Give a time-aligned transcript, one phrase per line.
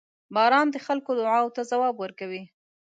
[0.35, 2.43] •باران د خلکو دعاوو ته ځواب ورکوي.